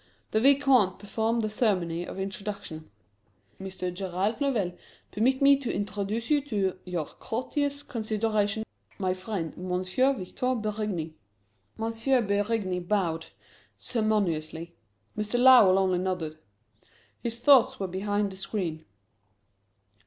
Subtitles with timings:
[0.31, 2.89] The Vicomte performed the ceremony of introduction.
[3.59, 3.93] "Mr.
[3.93, 4.75] Gerald Lovell,
[5.11, 8.63] permit me to introduce to your courteous consideration
[8.97, 9.83] my friend, M.
[9.83, 11.13] Victor Berigny!"
[11.79, 11.83] M.
[12.25, 13.27] Berigny bowed,
[13.77, 14.73] ceremoniously.
[15.15, 15.37] Mr.
[15.37, 16.39] Lovell only nodded
[17.21, 18.83] his thoughts were behind the screen.